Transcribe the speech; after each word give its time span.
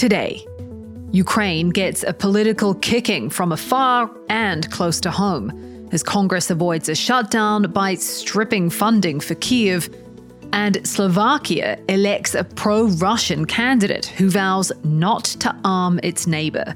Today, 0.00 0.46
Ukraine 1.12 1.68
gets 1.68 2.04
a 2.04 2.14
political 2.14 2.72
kicking 2.72 3.28
from 3.28 3.52
afar 3.52 4.10
and 4.30 4.70
close 4.70 4.98
to 5.00 5.10
home 5.10 5.90
as 5.92 6.02
Congress 6.02 6.48
avoids 6.48 6.88
a 6.88 6.94
shutdown 6.94 7.70
by 7.70 7.96
stripping 7.96 8.70
funding 8.70 9.20
for 9.20 9.34
Kyiv, 9.34 9.94
and 10.54 10.80
Slovakia 10.88 11.78
elects 11.90 12.34
a 12.34 12.44
pro 12.44 12.86
Russian 12.86 13.44
candidate 13.44 14.06
who 14.06 14.30
vows 14.30 14.72
not 14.84 15.24
to 15.24 15.54
arm 15.64 16.00
its 16.02 16.26
neighbour. 16.26 16.74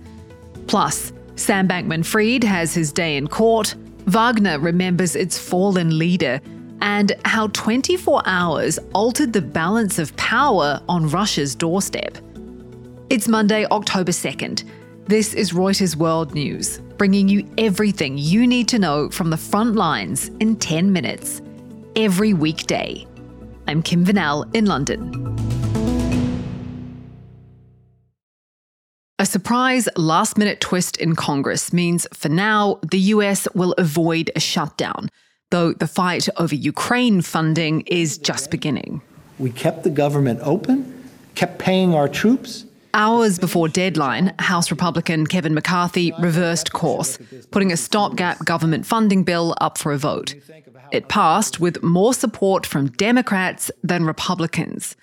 Plus, 0.67 1.11
Sam 1.37 1.67
Bankman 1.67 2.05
Fried 2.05 2.45
has 2.45 2.75
his 2.75 2.93
day 2.93 3.17
in 3.17 3.29
court, 3.29 3.75
Wagner 4.05 4.59
remembers 4.59 5.17
its 5.17 5.39
fallen 5.39 5.99
leader, 5.99 6.43
and 6.83 7.13
how 7.25 7.47
24 7.47 8.21
hours 8.27 8.79
altered 8.93 9.33
the 9.33 9.41
balance 9.41 9.99
of 9.99 10.15
power 10.19 10.83
on 10.91 11.09
Russia's 11.09 11.55
doorstep. 11.55 12.19
It's 13.11 13.29
Monday, 13.29 13.67
October 13.67 14.13
2nd. 14.13 14.65
This 15.09 15.35
is 15.35 15.53
Reuters 15.53 15.95
World 15.95 16.33
News, 16.33 16.79
bringing 16.97 17.29
you 17.29 17.47
everything 17.59 18.17
you 18.17 18.47
need 18.47 18.67
to 18.69 18.79
know 18.79 19.11
from 19.11 19.29
the 19.29 19.37
front 19.37 19.77
lines 19.77 20.31
in 20.41 20.57
10 20.57 20.91
minutes, 20.91 21.43
every 21.97 22.33
weekday. 22.33 23.07
I'm 23.69 23.83
Kim 23.83 24.07
Vanel 24.07 24.53
in 24.57 24.65
London. 24.65 25.37
A 29.19 29.27
surprise 29.27 29.87
last 29.97 30.39
minute 30.39 30.63
twist 30.63 30.97
in 30.97 31.15
Congress 31.15 31.75
means 31.75 32.07
for 32.15 32.31
now, 32.31 32.79
the 32.91 32.99
US 32.99 33.47
will 33.55 33.75
avoid 33.77 34.31
a 34.35 34.41
shutdown, 34.41 35.11
though 35.51 35.75
the 35.75 35.87
fight 35.87 36.27
over 36.39 36.55
Ukraine 36.55 37.21
funding 37.21 37.83
is 37.83 38.17
just 38.17 38.51
beginning. 38.51 39.03
We 39.39 39.51
kept 39.51 39.83
the 39.83 39.91
government 39.91 40.41
open, 40.43 41.11
kept 41.35 41.59
paying 41.59 41.95
our 41.95 42.09
troops 42.09 42.65
Hours 42.97 43.41
before 43.41 43.67
deadline, 43.67 44.33
House 44.39 44.71
Republican 44.71 45.27
Kevin 45.27 45.53
McCarthy 45.53 46.13
reversed 46.21 46.73
course, 46.73 47.19
putting 47.51 47.73
a 47.73 47.77
stopgap 47.77 48.45
government 48.45 48.87
funding 48.87 49.25
bill 49.25 49.53
up 49.61 49.79
for 49.79 49.93
a 49.93 49.99
vote. 49.99 50.37
It 50.93 51.09
passed 51.09 51.59
with 51.59 51.83
more 51.83 52.15
support 52.15 52.65
from 52.65 52.91
Democrats 52.91 53.69
than 53.83 54.07
Republicans. 54.07 54.95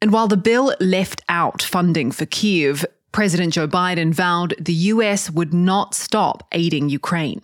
And 0.00 0.12
while 0.12 0.28
the 0.28 0.36
bill 0.36 0.76
left 0.78 1.20
out 1.28 1.62
funding 1.62 2.12
for 2.12 2.26
Kyiv, 2.26 2.84
President 3.10 3.54
Joe 3.54 3.66
Biden 3.66 4.14
vowed 4.14 4.54
the 4.60 4.74
US 4.94 5.28
would 5.28 5.52
not 5.52 5.96
stop 5.96 6.46
aiding 6.52 6.90
Ukraine. 6.90 7.42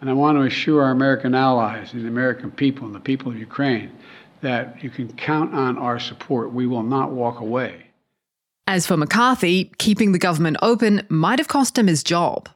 And 0.00 0.10
I 0.10 0.14
want 0.14 0.36
to 0.36 0.42
assure 0.42 0.82
our 0.82 0.90
American 0.90 1.36
allies 1.36 1.92
and 1.92 2.02
the 2.02 2.08
American 2.08 2.50
people 2.50 2.86
and 2.86 2.94
the 2.94 2.98
people 2.98 3.30
of 3.30 3.38
Ukraine 3.38 3.92
that 4.40 4.82
you 4.82 4.90
can 4.90 5.12
count 5.12 5.54
on 5.54 5.78
our 5.78 6.00
support. 6.00 6.52
We 6.52 6.66
will 6.66 6.82
not 6.82 7.12
walk 7.12 7.38
away. 7.38 7.91
As 8.68 8.86
for 8.86 8.96
McCarthy, 8.96 9.72
keeping 9.78 10.12
the 10.12 10.18
government 10.18 10.56
open 10.62 11.04
might 11.08 11.40
have 11.40 11.48
cost 11.48 11.76
him 11.76 11.88
his 11.88 12.04
job. 12.04 12.48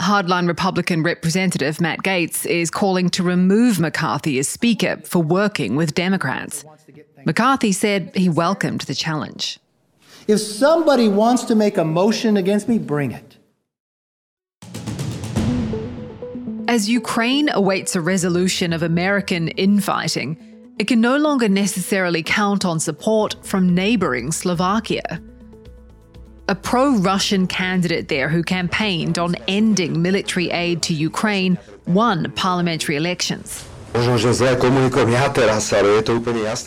Hardline 0.00 0.46
Republican 0.46 1.02
Representative 1.02 1.80
Matt 1.80 1.98
Gaetz 2.04 2.46
is 2.46 2.70
calling 2.70 3.10
to 3.10 3.22
remove 3.22 3.80
McCarthy 3.80 4.38
as 4.38 4.48
Speaker 4.48 4.98
for 5.04 5.18
working 5.22 5.76
with 5.76 5.94
Democrats. 5.94 6.64
McCarthy 7.26 7.72
said 7.72 8.14
he 8.14 8.28
welcomed 8.28 8.82
the 8.82 8.94
challenge. 8.94 9.58
If 10.28 10.40
somebody 10.40 11.08
wants 11.08 11.42
to 11.44 11.54
make 11.56 11.76
a 11.76 11.84
motion 11.84 12.36
against 12.36 12.68
me, 12.68 12.78
bring 12.78 13.10
it. 13.10 13.36
As 16.68 16.88
Ukraine 16.88 17.50
awaits 17.52 17.96
a 17.96 18.00
resolution 18.00 18.72
of 18.72 18.84
American 18.84 19.48
infighting, 19.48 20.38
it 20.78 20.86
can 20.86 21.00
no 21.00 21.16
longer 21.16 21.48
necessarily 21.48 22.22
count 22.22 22.64
on 22.64 22.78
support 22.78 23.34
from 23.42 23.74
neighbouring 23.74 24.30
Slovakia 24.30 25.20
a 26.50 26.54
pro 26.56 26.96
Russian 26.96 27.46
candidate 27.46 28.08
there 28.08 28.28
who 28.28 28.42
campaigned 28.42 29.20
on 29.20 29.36
ending 29.46 30.02
military 30.02 30.50
aid 30.50 30.82
to 30.82 30.92
Ukraine 30.92 31.56
won 31.86 32.32
parliamentary 32.32 32.96
elections. 32.96 33.64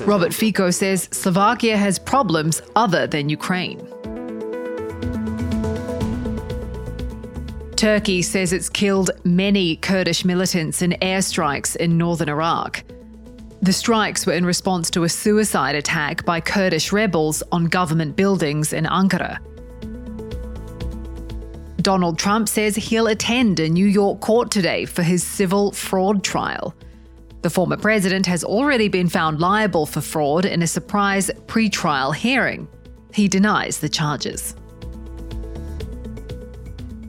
Robert 0.08 0.34
Fico 0.34 0.72
says 0.72 1.10
Slovakia 1.12 1.76
has 1.76 2.00
problems 2.00 2.62
other 2.78 3.08
than 3.08 3.28
Ukraine. 3.28 3.86
Turkey 7.76 8.22
says 8.22 8.54
it's 8.54 8.70
killed 8.70 9.12
many 9.26 9.76
Kurdish 9.76 10.24
militants 10.24 10.82
in 10.82 10.92
airstrikes 11.02 11.76
in 11.76 11.98
northern 11.98 12.30
Iraq. 12.30 12.86
The 13.62 13.74
strikes 13.74 14.26
were 14.26 14.34
in 14.34 14.46
response 14.46 14.90
to 14.92 15.04
a 15.04 15.10
suicide 15.10 15.76
attack 15.76 16.24
by 16.24 16.40
Kurdish 16.40 16.94
rebels 16.94 17.44
on 17.52 17.66
government 17.66 18.16
buildings 18.16 18.72
in 18.72 18.86
Ankara. 18.86 19.40
Donald 21.84 22.18
Trump 22.18 22.48
says 22.48 22.78
he'll 22.78 23.08
attend 23.08 23.60
a 23.60 23.68
New 23.68 23.86
York 23.86 24.22
court 24.22 24.50
today 24.50 24.86
for 24.86 25.04
his 25.04 25.22
civil 25.22 25.74
fraud 25.74 26.24
trial. 26.24 26.74
The 27.42 27.50
former 27.50 27.76
president 27.76 28.26
has 28.26 28.46
already 28.46 28.88
been 28.88 29.10
found 29.10 29.42
liable 29.42 29.86
for 29.86 30.00
fraud 30.00 30.46
in 30.46 30.62
a 30.62 30.68
surprise 30.68 31.30
pre-trial 31.48 32.14
hearing. 32.14 32.70
He 33.14 33.28
denies 33.28 33.80
the 33.80 33.90
charges. 33.90 34.56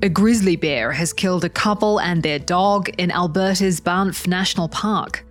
A 0.02 0.08
grizzly 0.08 0.56
bear 0.56 0.90
has 0.90 1.12
killed 1.12 1.44
a 1.44 1.48
couple 1.48 2.00
and 2.00 2.20
their 2.20 2.40
dog 2.40 2.88
in 2.98 3.12
Alberta's 3.12 3.78
Banff 3.78 4.26
National 4.26 4.68
Park. 4.68 5.24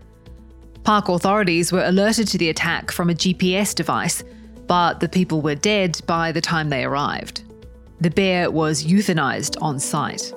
Park 0.85 1.09
authorities 1.09 1.73
were 1.73 1.83
alerted 1.83 2.29
to 2.29 2.37
the 2.37 2.47
attack 2.47 2.91
from 2.91 3.09
a 3.09 3.13
GPS 3.13 3.75
device, 3.75 4.23
but 4.67 5.01
the 5.01 5.09
people 5.09 5.41
were 5.41 5.55
dead 5.55 5.99
by 6.07 6.31
the 6.31 6.41
time 6.41 6.69
they 6.69 6.85
arrived. 6.85 7.43
The 8.03 8.11
bear 8.11 8.51
was 8.51 8.83
euthanized 8.83 9.55
on 9.61 9.79
site. 9.79 10.33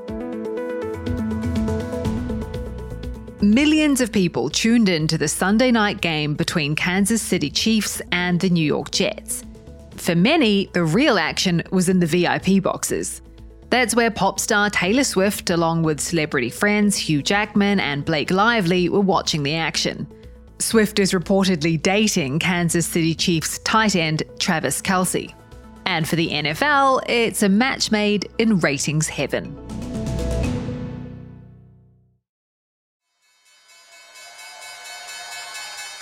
Millions 3.43 4.01
of 4.01 4.13
people 4.13 4.49
tuned 4.51 4.89
in 4.89 5.09
to 5.09 5.19
the 5.19 5.27
Sunday 5.27 5.73
night 5.73 6.01
game 6.01 6.35
between 6.35 6.77
Kansas 6.77 7.21
City 7.21 7.51
Chiefs 7.51 8.01
and 8.13 8.39
the 8.39 8.51
New 8.51 8.65
York 8.65 8.93
Jets. 8.93 9.43
For 9.97 10.15
many, 10.15 10.71
the 10.75 10.85
real 10.85 11.19
action 11.19 11.61
was 11.73 11.89
in 11.89 11.99
the 11.99 12.07
VIP 12.07 12.63
boxes. 12.63 13.21
That's 13.71 13.97
where 13.97 14.13
pop 14.13 14.39
star 14.39 14.71
Taylor 14.71 15.03
Swift, 15.03 15.51
along 15.51 15.83
with 15.83 15.99
celebrity 15.99 16.51
friends 16.51 16.97
Hugh 16.97 17.21
Jackman 17.21 17.81
and 17.81 18.05
Blake 18.05 18.31
Lively, 18.31 18.89
were 18.89 19.01
watching 19.01 19.43
the 19.43 19.57
action. 19.57 20.07
Swift 20.61 21.01
is 21.01 21.11
reportedly 21.11 21.83
dating 21.83 22.39
Kansas 22.39 22.87
City 22.87 23.17
Chiefs 23.17 23.59
tight 23.65 23.97
end 23.97 24.23
Travis 24.39 24.81
Kelce. 24.81 25.35
And 25.87 26.07
for 26.09 26.17
the 26.17 26.29
NFL, 26.29 27.09
it's 27.09 27.43
a 27.43 27.49
match 27.49 27.91
made 27.91 28.29
in 28.39 28.59
ratings 28.59 29.09
heaven. 29.09 29.57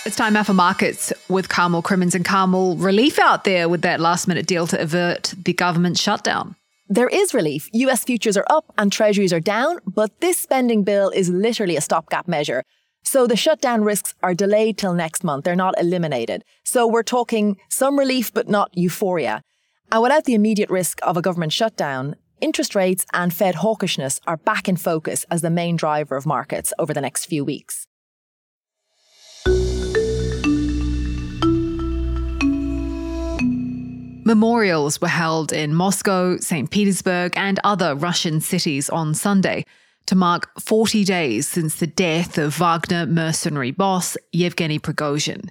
It's 0.06 0.16
time 0.16 0.34
now 0.34 0.42
for 0.42 0.52
markets 0.52 1.12
with 1.28 1.48
Carmel 1.48 1.80
Crimmins 1.80 2.14
and 2.14 2.24
Carmel. 2.24 2.76
Relief 2.76 3.18
out 3.18 3.44
there 3.44 3.68
with 3.68 3.82
that 3.82 4.00
last 4.00 4.28
minute 4.28 4.46
deal 4.46 4.66
to 4.66 4.80
avert 4.80 5.32
the 5.44 5.52
government 5.52 5.98
shutdown. 5.98 6.56
There 6.88 7.08
is 7.08 7.32
relief. 7.32 7.70
US 7.72 8.04
futures 8.04 8.36
are 8.36 8.44
up 8.50 8.66
and 8.76 8.92
treasuries 8.92 9.32
are 9.32 9.40
down, 9.40 9.78
but 9.86 10.20
this 10.20 10.36
spending 10.38 10.82
bill 10.82 11.08
is 11.08 11.30
literally 11.30 11.76
a 11.76 11.80
stopgap 11.80 12.28
measure. 12.28 12.64
So 13.02 13.26
the 13.26 13.36
shutdown 13.36 13.82
risks 13.82 14.14
are 14.22 14.34
delayed 14.34 14.76
till 14.76 14.92
next 14.92 15.24
month. 15.24 15.44
They're 15.44 15.56
not 15.56 15.74
eliminated. 15.80 16.44
So 16.64 16.86
we're 16.86 17.02
talking 17.02 17.56
some 17.70 17.98
relief, 17.98 18.32
but 18.32 18.48
not 18.48 18.76
euphoria. 18.76 19.42
And 19.92 20.02
without 20.02 20.24
the 20.24 20.34
immediate 20.34 20.70
risk 20.70 20.98
of 21.02 21.16
a 21.16 21.22
government 21.22 21.52
shutdown, 21.52 22.16
interest 22.40 22.74
rates 22.74 23.06
and 23.12 23.32
Fed 23.32 23.56
hawkishness 23.56 24.20
are 24.26 24.36
back 24.36 24.68
in 24.68 24.76
focus 24.76 25.24
as 25.30 25.40
the 25.40 25.50
main 25.50 25.76
driver 25.76 26.16
of 26.16 26.26
markets 26.26 26.72
over 26.78 26.92
the 26.92 27.00
next 27.00 27.26
few 27.26 27.44
weeks. 27.44 27.86
Memorials 34.26 35.02
were 35.02 35.08
held 35.08 35.52
in 35.52 35.74
Moscow, 35.74 36.38
St. 36.38 36.70
Petersburg, 36.70 37.34
and 37.36 37.60
other 37.62 37.94
Russian 37.94 38.40
cities 38.40 38.88
on 38.88 39.12
Sunday 39.12 39.66
to 40.06 40.14
mark 40.14 40.50
40 40.58 41.04
days 41.04 41.46
since 41.46 41.76
the 41.76 41.86
death 41.86 42.38
of 42.38 42.54
Wagner 42.54 43.04
mercenary 43.04 43.70
boss 43.70 44.16
Yevgeny 44.32 44.78
Prigozhin. 44.78 45.50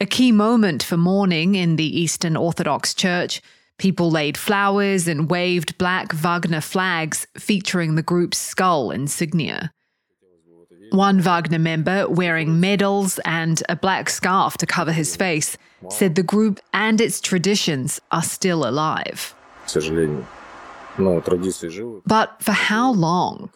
A 0.00 0.06
key 0.06 0.30
moment 0.30 0.84
for 0.84 0.96
mourning 0.96 1.56
in 1.56 1.74
the 1.74 2.00
Eastern 2.00 2.36
Orthodox 2.36 2.94
Church, 2.94 3.42
people 3.78 4.12
laid 4.12 4.36
flowers 4.36 5.08
and 5.08 5.28
waved 5.28 5.76
black 5.76 6.12
Wagner 6.12 6.60
flags 6.60 7.26
featuring 7.36 7.96
the 7.96 8.02
group's 8.04 8.38
skull 8.38 8.92
insignia. 8.92 9.72
One 10.90 11.20
Wagner 11.20 11.58
member, 11.58 12.08
wearing 12.08 12.60
medals 12.60 13.18
and 13.24 13.60
a 13.68 13.74
black 13.74 14.08
scarf 14.08 14.56
to 14.58 14.66
cover 14.66 14.92
his 14.92 15.16
face, 15.16 15.58
said 15.90 16.14
the 16.14 16.22
group 16.22 16.60
and 16.72 17.00
its 17.00 17.20
traditions 17.20 18.00
are 18.12 18.22
still 18.22 18.68
alive. 18.68 19.34
But 22.06 22.36
for 22.40 22.52
how 22.52 22.92
long? 22.92 23.50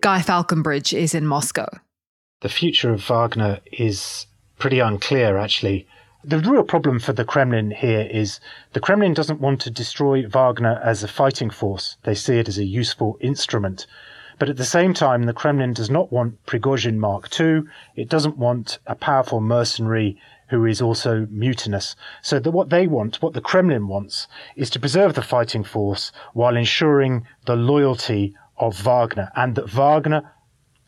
Guy 0.00 0.20
Faulconbridge 0.22 0.96
is 0.96 1.14
in 1.14 1.26
Moscow. 1.26 1.68
The 2.40 2.48
future 2.48 2.90
of 2.90 3.04
Wagner 3.04 3.60
is 3.70 4.26
pretty 4.58 4.78
unclear, 4.78 5.36
actually. 5.36 5.86
The 6.22 6.38
real 6.38 6.62
problem 6.62 7.00
for 7.00 7.12
the 7.12 7.24
Kremlin 7.24 7.70
here 7.70 8.08
is 8.10 8.40
the 8.72 8.80
Kremlin 8.80 9.12
doesn't 9.12 9.40
want 9.40 9.60
to 9.60 9.70
destroy 9.70 10.26
Wagner 10.26 10.80
as 10.82 11.02
a 11.02 11.08
fighting 11.08 11.50
force. 11.50 11.98
They 12.04 12.14
see 12.14 12.38
it 12.38 12.48
as 12.48 12.56
a 12.56 12.64
useful 12.64 13.18
instrument. 13.20 13.86
But 14.38 14.48
at 14.48 14.56
the 14.56 14.64
same 14.64 14.94
time, 14.94 15.24
the 15.24 15.32
Kremlin 15.32 15.74
does 15.74 15.90
not 15.90 16.10
want 16.10 16.44
Prigozhin 16.46 16.96
Mark 16.96 17.28
II. 17.38 17.64
It 17.94 18.08
doesn't 18.08 18.38
want 18.38 18.78
a 18.86 18.94
powerful 18.94 19.40
mercenary 19.40 20.18
who 20.48 20.64
is 20.64 20.80
also 20.80 21.26
mutinous. 21.30 21.94
So 22.22 22.38
that 22.38 22.50
what 22.50 22.70
they 22.70 22.86
want, 22.86 23.20
what 23.20 23.34
the 23.34 23.40
Kremlin 23.40 23.86
wants, 23.86 24.26
is 24.56 24.70
to 24.70 24.80
preserve 24.80 25.14
the 25.14 25.22
fighting 25.22 25.62
force 25.62 26.10
while 26.32 26.56
ensuring 26.56 27.26
the 27.44 27.56
loyalty 27.56 28.34
of 28.56 28.80
Wagner 28.80 29.30
and 29.36 29.56
that 29.56 29.68
Wagner 29.68 30.32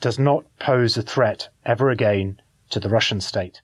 does 0.00 0.18
not 0.18 0.44
pose 0.58 0.96
a 0.96 1.02
threat 1.02 1.48
ever 1.64 1.90
again 1.90 2.40
to 2.70 2.80
the 2.80 2.88
Russian 2.88 3.20
state. 3.20 3.60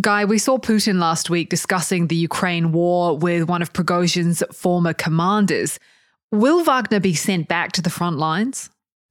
Guy, 0.00 0.26
we 0.26 0.38
saw 0.38 0.58
Putin 0.58 0.98
last 0.98 1.30
week 1.30 1.48
discussing 1.48 2.08
the 2.08 2.16
Ukraine 2.16 2.70
war 2.70 3.16
with 3.16 3.48
one 3.48 3.62
of 3.62 3.72
Prigozhin's 3.72 4.42
former 4.52 4.92
commanders. 4.92 5.78
Will 6.30 6.62
Wagner 6.62 7.00
be 7.00 7.14
sent 7.14 7.48
back 7.48 7.72
to 7.72 7.82
the 7.82 7.88
front 7.88 8.18
lines? 8.18 8.68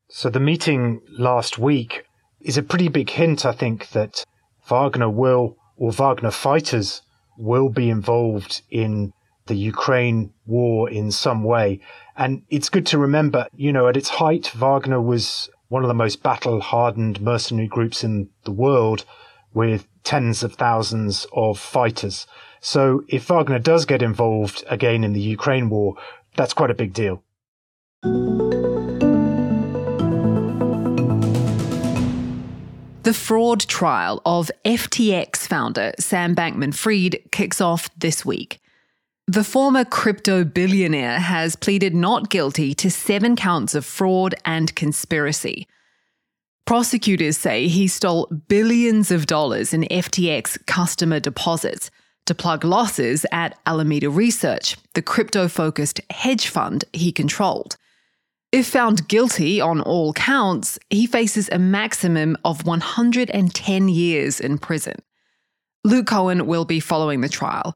So 0.09 0.29
the 0.29 0.39
meeting 0.39 1.01
last 1.09 1.57
week 1.57 2.05
is 2.41 2.57
a 2.57 2.63
pretty 2.63 2.89
big 2.89 3.09
hint, 3.09 3.45
I 3.45 3.51
think, 3.51 3.89
that 3.89 4.23
Wagner 4.69 5.09
will, 5.09 5.57
or 5.75 5.91
Wagner 5.91 6.31
fighters 6.31 7.01
will 7.37 7.69
be 7.69 7.89
involved 7.89 8.61
in 8.69 9.11
the 9.47 9.55
Ukraine 9.55 10.33
war 10.45 10.89
in 10.89 11.11
some 11.11 11.43
way. 11.43 11.81
And 12.15 12.43
it's 12.49 12.69
good 12.69 12.85
to 12.87 12.97
remember, 12.97 13.47
you 13.55 13.73
know, 13.73 13.87
at 13.87 13.97
its 13.97 14.09
height, 14.09 14.47
Wagner 14.55 15.01
was 15.01 15.49
one 15.67 15.83
of 15.83 15.87
the 15.87 15.93
most 15.93 16.21
battle 16.21 16.61
hardened 16.61 17.21
mercenary 17.21 17.67
groups 17.67 18.03
in 18.03 18.29
the 18.43 18.51
world 18.51 19.05
with 19.53 19.87
tens 20.03 20.43
of 20.43 20.53
thousands 20.53 21.25
of 21.33 21.57
fighters. 21.57 22.27
So 22.61 23.03
if 23.07 23.27
Wagner 23.27 23.59
does 23.59 23.85
get 23.85 24.01
involved 24.01 24.63
again 24.69 25.03
in 25.03 25.13
the 25.13 25.21
Ukraine 25.21 25.69
war, 25.69 25.95
that's 26.35 26.53
quite 26.53 26.71
a 26.71 26.75
big 26.75 26.93
deal. 26.93 27.23
The 33.03 33.13
fraud 33.13 33.61
trial 33.61 34.21
of 34.25 34.49
FTX 34.65 35.47
founder 35.47 35.93
Sam 35.99 36.35
Bankman 36.35 36.73
Fried 36.73 37.19
kicks 37.31 37.61
off 37.61 37.87
this 37.95 38.25
week. 38.25 38.59
The 39.27 39.43
former 39.43 39.83
crypto 39.83 40.43
billionaire 40.43 41.19
has 41.19 41.55
pleaded 41.55 41.95
not 41.95 42.29
guilty 42.29 42.75
to 42.75 42.91
seven 42.91 43.35
counts 43.35 43.73
of 43.73 43.83
fraud 43.83 44.35
and 44.45 44.75
conspiracy. 44.75 45.67
Prosecutors 46.65 47.35
say 47.35 47.67
he 47.67 47.87
stole 47.87 48.27
billions 48.47 49.09
of 49.09 49.25
dollars 49.25 49.73
in 49.73 49.81
FTX 49.83 50.63
customer 50.67 51.19
deposits 51.19 51.89
to 52.27 52.35
plug 52.35 52.63
losses 52.63 53.25
at 53.31 53.57
Alameda 53.65 54.11
Research, 54.11 54.77
the 54.93 55.01
crypto 55.01 55.47
focused 55.47 56.01
hedge 56.11 56.47
fund 56.47 56.85
he 56.93 57.11
controlled. 57.11 57.77
If 58.51 58.67
found 58.67 59.07
guilty 59.07 59.59
on 59.59 59.81
all 59.81 60.13
counts, 60.13 60.77
he 60.89 61.07
faces 61.07 61.49
a 61.51 61.59
maximum 61.59 62.37
of 62.45 62.65
110 62.65 63.89
years 63.89 64.39
in 64.39 64.59
prison. 64.59 64.95
Luke 65.83 66.07
Cohen 66.07 66.45
will 66.45 66.65
be 66.65 66.79
following 66.79 67.21
the 67.21 67.29
trial. 67.29 67.75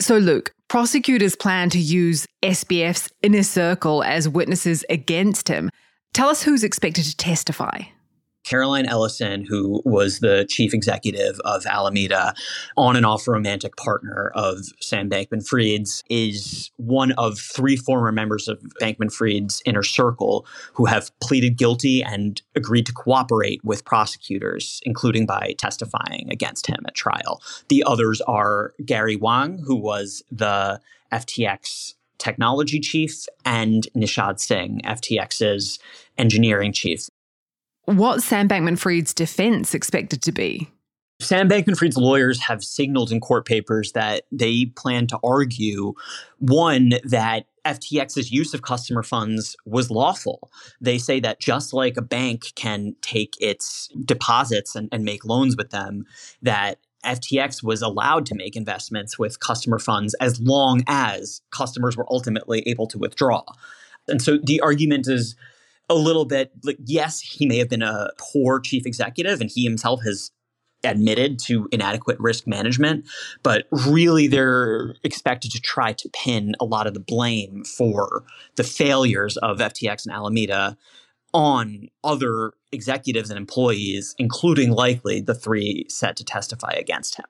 So, 0.00 0.18
Luke, 0.18 0.54
prosecutors 0.68 1.36
plan 1.36 1.70
to 1.70 1.78
use 1.78 2.26
SBF's 2.42 3.10
inner 3.22 3.42
circle 3.42 4.04
as 4.04 4.28
witnesses 4.28 4.84
against 4.88 5.48
him. 5.48 5.70
Tell 6.12 6.28
us 6.28 6.42
who's 6.42 6.64
expected 6.64 7.04
to 7.04 7.16
testify. 7.16 7.80
Caroline 8.48 8.86
Ellison, 8.86 9.44
who 9.44 9.82
was 9.84 10.20
the 10.20 10.46
chief 10.48 10.72
executive 10.72 11.38
of 11.40 11.66
Alameda, 11.66 12.32
on 12.78 12.96
and 12.96 13.04
off 13.04 13.28
romantic 13.28 13.76
partner 13.76 14.32
of 14.34 14.64
Sam 14.80 15.10
Bankman 15.10 15.46
Fried's, 15.46 16.02
is 16.08 16.70
one 16.78 17.12
of 17.12 17.38
three 17.38 17.76
former 17.76 18.10
members 18.10 18.48
of 18.48 18.58
Bankman 18.80 19.12
Fried's 19.12 19.60
inner 19.66 19.82
circle 19.82 20.46
who 20.72 20.86
have 20.86 21.10
pleaded 21.20 21.58
guilty 21.58 22.02
and 22.02 22.40
agreed 22.56 22.86
to 22.86 22.92
cooperate 22.94 23.62
with 23.64 23.84
prosecutors, 23.84 24.80
including 24.84 25.26
by 25.26 25.54
testifying 25.58 26.28
against 26.30 26.66
him 26.66 26.78
at 26.86 26.94
trial. 26.94 27.42
The 27.68 27.84
others 27.86 28.22
are 28.22 28.72
Gary 28.82 29.16
Wang, 29.16 29.62
who 29.66 29.76
was 29.76 30.22
the 30.32 30.80
FTX 31.12 31.96
technology 32.16 32.80
chief, 32.80 33.26
and 33.44 33.86
Nishad 33.94 34.40
Singh, 34.40 34.80
FTX's 34.84 35.78
engineering 36.16 36.72
chief. 36.72 37.10
What's 37.88 38.26
Sam 38.26 38.50
Bankman 38.50 38.78
Fried's 38.78 39.14
defense 39.14 39.74
expected 39.74 40.20
to 40.20 40.30
be? 40.30 40.68
Sam 41.20 41.48
Bankman 41.48 41.74
Fried's 41.74 41.96
lawyers 41.96 42.38
have 42.42 42.62
signaled 42.62 43.10
in 43.10 43.18
court 43.18 43.46
papers 43.46 43.92
that 43.92 44.24
they 44.30 44.66
plan 44.76 45.06
to 45.06 45.18
argue 45.24 45.94
one, 46.38 46.92
that 47.04 47.46
FTX's 47.64 48.30
use 48.30 48.52
of 48.52 48.60
customer 48.60 49.02
funds 49.02 49.56
was 49.64 49.90
lawful. 49.90 50.50
They 50.82 50.98
say 50.98 51.18
that 51.20 51.40
just 51.40 51.72
like 51.72 51.96
a 51.96 52.02
bank 52.02 52.52
can 52.56 52.94
take 53.00 53.32
its 53.40 53.88
deposits 54.04 54.76
and, 54.76 54.90
and 54.92 55.02
make 55.02 55.24
loans 55.24 55.56
with 55.56 55.70
them, 55.70 56.04
that 56.42 56.80
FTX 57.06 57.62
was 57.62 57.80
allowed 57.80 58.26
to 58.26 58.34
make 58.34 58.54
investments 58.54 59.18
with 59.18 59.40
customer 59.40 59.78
funds 59.78 60.12
as 60.20 60.38
long 60.42 60.82
as 60.88 61.40
customers 61.52 61.96
were 61.96 62.06
ultimately 62.10 62.62
able 62.68 62.86
to 62.88 62.98
withdraw. 62.98 63.42
And 64.08 64.20
so 64.20 64.36
the 64.36 64.60
argument 64.60 65.08
is 65.08 65.36
a 65.88 65.94
little 65.94 66.24
bit 66.24 66.52
like 66.64 66.78
yes 66.84 67.20
he 67.20 67.46
may 67.46 67.58
have 67.58 67.68
been 67.68 67.82
a 67.82 68.10
poor 68.18 68.60
chief 68.60 68.86
executive 68.86 69.40
and 69.40 69.50
he 69.50 69.64
himself 69.64 70.00
has 70.04 70.30
admitted 70.84 71.38
to 71.40 71.68
inadequate 71.72 72.18
risk 72.20 72.46
management 72.46 73.04
but 73.42 73.66
really 73.88 74.28
they're 74.28 74.94
expected 75.02 75.50
to 75.50 75.60
try 75.60 75.92
to 75.92 76.08
pin 76.10 76.54
a 76.60 76.64
lot 76.64 76.86
of 76.86 76.94
the 76.94 77.00
blame 77.00 77.64
for 77.64 78.22
the 78.56 78.62
failures 78.62 79.36
of 79.38 79.58
FTX 79.58 80.06
and 80.06 80.14
Alameda 80.14 80.76
on 81.34 81.88
other 82.04 82.52
executives 82.70 83.28
and 83.28 83.38
employees 83.38 84.14
including 84.18 84.70
likely 84.70 85.20
the 85.20 85.34
three 85.34 85.84
set 85.88 86.16
to 86.16 86.24
testify 86.24 86.72
against 86.72 87.16
him 87.16 87.26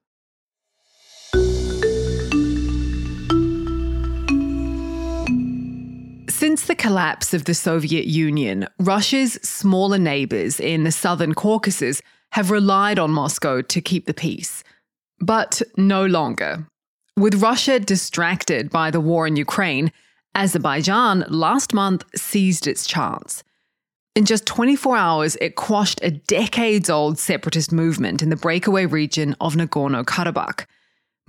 Since 6.58 6.66
the 6.66 6.74
collapse 6.74 7.34
of 7.34 7.44
the 7.44 7.54
Soviet 7.54 8.06
Union, 8.06 8.66
Russia's 8.80 9.34
smaller 9.44 9.96
neighbors 9.96 10.58
in 10.58 10.82
the 10.82 10.90
southern 10.90 11.32
Caucasus 11.32 12.02
have 12.32 12.50
relied 12.50 12.98
on 12.98 13.12
Moscow 13.12 13.62
to 13.62 13.80
keep 13.80 14.06
the 14.06 14.12
peace. 14.12 14.64
But 15.20 15.62
no 15.76 16.04
longer. 16.04 16.66
With 17.16 17.40
Russia 17.40 17.78
distracted 17.78 18.70
by 18.70 18.90
the 18.90 18.98
war 18.98 19.24
in 19.24 19.36
Ukraine, 19.36 19.92
Azerbaijan 20.34 21.24
last 21.28 21.74
month 21.74 22.04
seized 22.16 22.66
its 22.66 22.88
chance. 22.88 23.44
In 24.16 24.24
just 24.24 24.44
24 24.44 24.96
hours, 24.96 25.36
it 25.36 25.54
quashed 25.54 26.00
a 26.02 26.10
decades 26.10 26.90
old 26.90 27.20
separatist 27.20 27.70
movement 27.70 28.20
in 28.20 28.30
the 28.30 28.36
breakaway 28.36 28.84
region 28.84 29.36
of 29.40 29.54
Nagorno 29.54 30.04
Karabakh. 30.04 30.66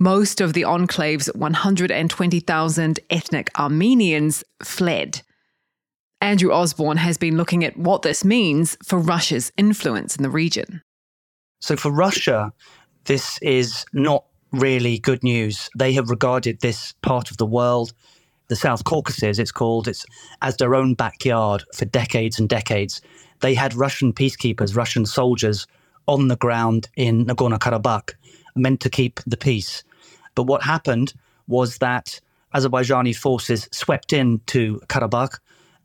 Most 0.02 0.40
of 0.40 0.54
the 0.54 0.64
enclave's 0.64 1.26
120,000 1.34 3.00
ethnic 3.10 3.50
Armenians 3.58 4.42
fled. 4.62 5.20
Andrew 6.22 6.52
Osborn 6.52 6.96
has 6.96 7.18
been 7.18 7.36
looking 7.36 7.64
at 7.64 7.76
what 7.76 8.00
this 8.00 8.24
means 8.24 8.78
for 8.82 8.98
Russia's 8.98 9.52
influence 9.58 10.16
in 10.16 10.22
the 10.22 10.30
region. 10.30 10.80
So, 11.60 11.76
for 11.76 11.92
Russia, 11.92 12.50
this 13.04 13.38
is 13.42 13.84
not 13.92 14.24
really 14.52 14.98
good 14.98 15.22
news. 15.22 15.68
They 15.76 15.92
have 15.92 16.08
regarded 16.08 16.60
this 16.60 16.94
part 17.02 17.30
of 17.30 17.36
the 17.36 17.44
world, 17.44 17.92
the 18.48 18.56
South 18.56 18.84
Caucasus, 18.84 19.38
it's 19.38 19.52
called, 19.52 19.86
it's 19.86 20.06
as 20.40 20.56
their 20.56 20.74
own 20.74 20.94
backyard 20.94 21.62
for 21.74 21.84
decades 21.84 22.40
and 22.40 22.48
decades. 22.48 23.02
They 23.40 23.54
had 23.54 23.74
Russian 23.74 24.14
peacekeepers, 24.14 24.74
Russian 24.74 25.04
soldiers 25.04 25.66
on 26.06 26.28
the 26.28 26.36
ground 26.36 26.88
in 26.96 27.26
Nagorno 27.26 27.58
Karabakh, 27.58 28.14
meant 28.56 28.80
to 28.80 28.88
keep 28.88 29.20
the 29.26 29.36
peace. 29.36 29.84
But 30.40 30.46
what 30.46 30.62
happened 30.62 31.12
was 31.48 31.76
that 31.78 32.18
Azerbaijani 32.54 33.14
forces 33.14 33.68
swept 33.72 34.14
into 34.14 34.80
Karabakh, 34.88 35.38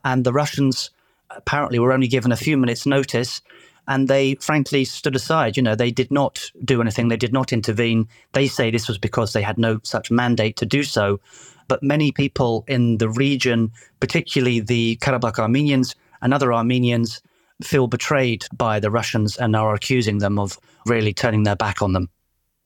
and 0.05 0.23
the 0.23 0.31
Russians 0.31 0.91
apparently 1.29 1.77
were 1.77 1.91
only 1.91 2.07
given 2.07 2.31
a 2.31 2.37
few 2.37 2.55
minutes' 2.55 2.85
notice. 2.85 3.41
And 3.85 4.07
they 4.07 4.35
frankly 4.35 4.85
stood 4.85 5.13
aside. 5.13 5.57
You 5.57 5.63
know, 5.63 5.75
they 5.75 5.91
did 5.91 6.09
not 6.09 6.49
do 6.63 6.79
anything. 6.79 7.09
They 7.09 7.17
did 7.17 7.33
not 7.33 7.51
intervene. 7.51 8.07
They 8.31 8.47
say 8.47 8.71
this 8.71 8.87
was 8.87 8.97
because 8.97 9.33
they 9.33 9.41
had 9.41 9.57
no 9.57 9.81
such 9.83 10.09
mandate 10.09 10.55
to 10.55 10.65
do 10.65 10.83
so. 10.83 11.19
But 11.67 11.83
many 11.83 12.13
people 12.13 12.63
in 12.65 12.99
the 12.99 13.09
region, 13.09 13.73
particularly 13.99 14.61
the 14.61 14.97
Karabakh 15.01 15.37
Armenians 15.37 15.95
and 16.21 16.33
other 16.33 16.53
Armenians, 16.53 17.21
feel 17.61 17.87
betrayed 17.87 18.45
by 18.55 18.79
the 18.79 18.89
Russians 18.89 19.35
and 19.35 19.53
are 19.53 19.73
accusing 19.73 20.19
them 20.19 20.39
of 20.39 20.57
really 20.85 21.13
turning 21.13 21.43
their 21.43 21.57
back 21.57 21.81
on 21.81 21.91
them. 21.91 22.09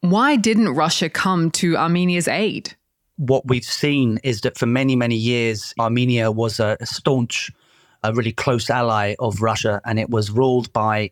Why 0.02 0.38
didn't 0.38 0.70
Russia 0.70 1.10
come 1.10 1.52
to 1.52 1.76
Armenia's 1.76 2.30
aid? 2.30 2.76
What 3.18 3.48
we've 3.48 3.66
seen 3.66 4.18
is 4.24 4.42
that 4.42 4.58
for 4.58 4.66
many, 4.66 4.96
many 4.96 5.18
years, 5.18 5.74
Armenia 5.78 6.32
was 6.32 6.62
a 6.62 6.78
staunch, 6.86 7.52
a 8.02 8.14
really 8.14 8.32
close 8.32 8.70
ally 8.70 9.16
of 9.20 9.42
Russia, 9.42 9.82
and 9.84 10.00
it 10.00 10.10
was 10.10 10.32
ruled 10.32 10.72
by 10.72 11.12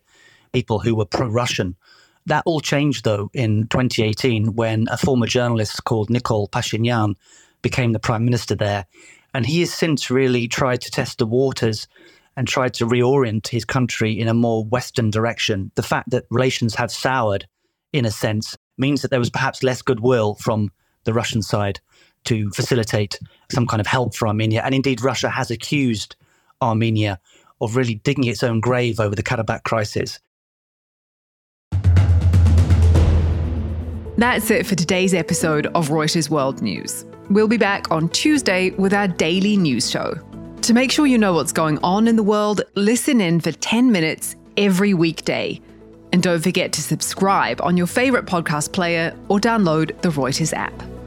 people 0.54 0.78
who 0.78 0.94
were 0.94 1.04
pro 1.04 1.28
Russian. 1.28 1.76
That 2.24 2.44
all 2.46 2.60
changed, 2.60 3.04
though, 3.04 3.30
in 3.34 3.68
2018 3.68 4.54
when 4.54 4.86
a 4.90 4.96
former 4.96 5.26
journalist 5.26 5.84
called 5.84 6.08
Nikol 6.08 6.48
Pashinyan 6.48 7.14
became 7.60 7.92
the 7.92 7.98
prime 7.98 8.24
minister 8.24 8.54
there. 8.54 8.86
And 9.34 9.44
he 9.44 9.60
has 9.60 9.72
since 9.72 10.10
really 10.10 10.48
tried 10.48 10.80
to 10.80 10.90
test 10.90 11.18
the 11.18 11.26
waters 11.26 11.88
and 12.38 12.48
tried 12.48 12.72
to 12.74 12.86
reorient 12.86 13.48
his 13.48 13.66
country 13.66 14.18
in 14.18 14.28
a 14.28 14.34
more 14.34 14.64
Western 14.64 15.10
direction. 15.10 15.72
The 15.74 15.82
fact 15.82 16.10
that 16.10 16.24
relations 16.30 16.76
have 16.76 16.90
soured, 16.90 17.46
in 17.92 18.06
a 18.06 18.10
sense, 18.10 18.56
means 18.78 19.02
that 19.02 19.10
there 19.10 19.18
was 19.18 19.30
perhaps 19.30 19.62
less 19.62 19.82
goodwill 19.82 20.34
from 20.36 20.70
the 21.04 21.12
Russian 21.12 21.42
side 21.42 21.80
to 22.24 22.50
facilitate 22.50 23.18
some 23.50 23.66
kind 23.66 23.80
of 23.80 23.86
help 23.86 24.14
for 24.14 24.28
Armenia. 24.28 24.62
And 24.64 24.74
indeed, 24.74 25.00
Russia 25.00 25.30
has 25.30 25.50
accused 25.50 26.16
Armenia 26.60 27.20
of 27.60 27.76
really 27.76 27.94
digging 27.94 28.24
its 28.24 28.42
own 28.42 28.60
grave 28.60 29.00
over 29.00 29.14
the 29.14 29.22
Karabakh 29.22 29.62
crisis. 29.64 30.18
That's 34.18 34.50
it 34.50 34.66
for 34.66 34.74
today's 34.74 35.14
episode 35.14 35.68
of 35.68 35.90
Reuters 35.90 36.28
World 36.28 36.60
News. 36.60 37.04
We'll 37.30 37.46
be 37.46 37.56
back 37.56 37.90
on 37.92 38.08
Tuesday 38.08 38.70
with 38.70 38.92
our 38.92 39.06
daily 39.06 39.56
news 39.56 39.88
show. 39.88 40.14
To 40.62 40.74
make 40.74 40.90
sure 40.90 41.06
you 41.06 41.18
know 41.18 41.34
what's 41.34 41.52
going 41.52 41.78
on 41.84 42.08
in 42.08 42.16
the 42.16 42.22
world, 42.22 42.62
listen 42.74 43.20
in 43.20 43.40
for 43.40 43.52
10 43.52 43.92
minutes 43.92 44.34
every 44.56 44.92
weekday. 44.92 45.60
And 46.12 46.22
don't 46.22 46.40
forget 46.42 46.72
to 46.72 46.82
subscribe 46.82 47.60
on 47.60 47.76
your 47.76 47.86
favorite 47.86 48.26
podcast 48.26 48.72
player 48.72 49.14
or 49.28 49.38
download 49.38 50.00
the 50.02 50.08
Reuters 50.08 50.52
app. 50.52 50.97